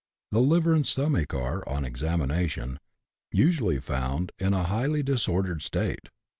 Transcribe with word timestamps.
The 0.31 0.39
liver 0.39 0.73
and 0.73 0.83
stomach 0.83 1.31
are, 1.31 1.63
on 1.69 1.85
examination, 1.85 2.79
usually 3.31 3.79
found 3.79 4.31
in 4.39 4.51
a 4.51 4.63
highly 4.63 5.03
dis 5.03 5.27
ordered 5.27 5.61
state. 5.61 6.09